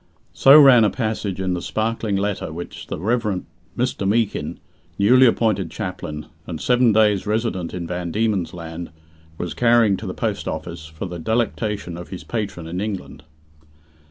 So 0.33 0.59
ran 0.59 0.83
a 0.83 0.89
passage 0.89 1.39
in 1.39 1.53
the 1.53 1.61
sparkling 1.61 2.15
letter 2.15 2.51
which 2.51 2.87
the 2.87 2.97
Rev. 2.97 3.43
Mr. 3.77 4.07
Meekin, 4.09 4.59
newly 4.97 5.27
appointed 5.27 5.69
chaplain, 5.69 6.25
and 6.47 6.59
seven 6.59 6.91
days' 6.91 7.27
resident 7.27 7.71
in 7.71 7.85
Van 7.85 8.09
Diemen's 8.11 8.51
Land, 8.51 8.89
was 9.37 9.53
carrying 9.53 9.97
to 9.97 10.07
the 10.07 10.15
post 10.15 10.47
office, 10.47 10.87
for 10.87 11.05
the 11.05 11.19
delectation 11.19 11.97
of 11.97 12.09
his 12.09 12.23
patron 12.23 12.65
in 12.65 12.81
England. 12.81 13.21